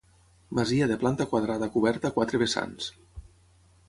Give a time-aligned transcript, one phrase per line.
[0.59, 2.89] Masia de planta quadrada coberta a quatre vessants.